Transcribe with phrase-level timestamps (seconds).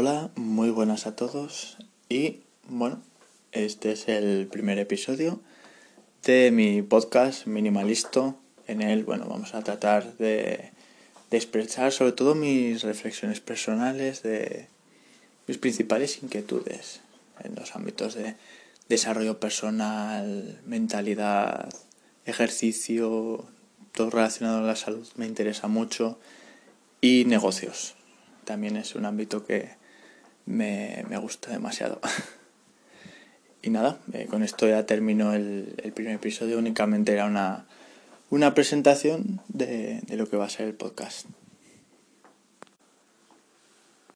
[0.00, 1.76] Hola, muy buenas a todos
[2.08, 3.02] y bueno,
[3.50, 5.40] este es el primer episodio
[6.22, 8.38] de mi podcast Minimalisto.
[8.68, 10.70] En él, bueno, vamos a tratar de,
[11.32, 14.68] de expresar sobre todo mis reflexiones personales, de
[15.48, 17.00] mis principales inquietudes
[17.42, 18.36] en los ámbitos de
[18.88, 21.74] desarrollo personal, mentalidad,
[22.24, 23.46] ejercicio,
[23.90, 26.20] todo relacionado a la salud me interesa mucho
[27.00, 27.96] y negocios.
[28.44, 29.76] También es un ámbito que
[30.48, 32.00] me, gusta demasiado.
[33.62, 36.58] y nada, eh, con esto ya termino el, primer episodio.
[36.58, 37.66] Únicamente era una,
[38.30, 41.26] una presentación de, de lo que va a ser el podcast.